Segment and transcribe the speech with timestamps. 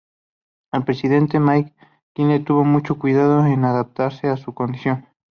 [0.71, 5.05] El presidente McKinley tuvo mucho cuidado en adaptarse a su condición.